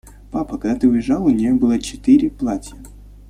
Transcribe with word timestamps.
Папа, 0.31 0.57
когда 0.57 0.79
ты 0.79 0.87
уезжал, 0.89 1.25
у 1.27 1.29
нее 1.29 1.53
было 1.53 1.77
четыре 1.79 2.31
платья. 2.31 2.75